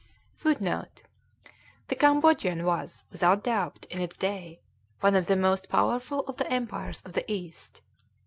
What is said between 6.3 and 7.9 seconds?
the empires of the East.